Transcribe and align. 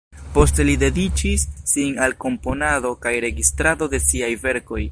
Poste 0.35 0.63
li 0.67 0.71
dediĉis 0.83 1.43
sin 1.73 2.01
al 2.05 2.15
komponado 2.25 2.95
kaj 3.05 3.13
registrado 3.27 3.91
de 3.93 4.01
siaj 4.07 4.31
verkoj. 4.47 4.83